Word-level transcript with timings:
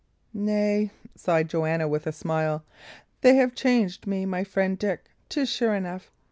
"Nay," 0.33 0.89
sighed 1.15 1.47
Joanna, 1.47 1.87
with 1.87 2.07
a 2.07 2.11
smile, 2.11 2.63
"they 3.21 3.35
have 3.35 3.53
changed 3.53 4.07
me 4.07 4.25
my 4.25 4.43
friend 4.43 4.79
Dick, 4.79 5.11
'tis 5.29 5.47
sure 5.47 5.75
enough. 5.75 6.09